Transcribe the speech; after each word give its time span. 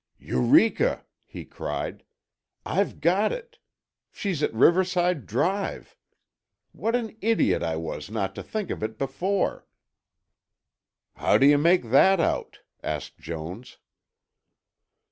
"Eureka!" 0.17 1.05
he 1.27 1.45
cried. 1.45 2.01
"I've 2.65 3.01
got 3.01 3.31
it. 3.31 3.59
She's 4.11 4.41
at 4.41 4.51
Riverside 4.51 5.27
Drive. 5.27 5.95
What 6.71 6.95
an 6.95 7.15
idiot 7.21 7.61
I 7.61 7.75
was 7.75 8.09
not 8.09 8.33
to 8.33 8.41
think 8.41 8.71
of 8.71 8.81
it 8.81 8.97
before." 8.97 9.67
"How 11.17 11.37
do 11.37 11.45
you 11.45 11.59
make 11.59 11.83
that 11.91 12.19
out?" 12.19 12.61
asked 12.83 13.19
Jones. 13.19 13.77